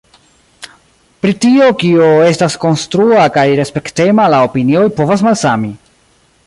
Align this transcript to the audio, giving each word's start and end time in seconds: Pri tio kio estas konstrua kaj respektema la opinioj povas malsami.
Pri 1.25 1.33
tio 1.43 1.67
kio 1.83 2.07
estas 2.29 2.57
konstrua 2.65 3.27
kaj 3.37 3.45
respektema 3.63 4.27
la 4.37 4.43
opinioj 4.51 4.85
povas 5.01 5.29
malsami. 5.29 5.73